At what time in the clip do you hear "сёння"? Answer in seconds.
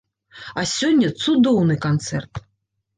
0.77-1.11